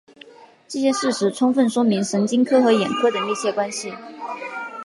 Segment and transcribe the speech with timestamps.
[0.67, 3.93] 这些事实充分说明神经科和眼科的密切关系。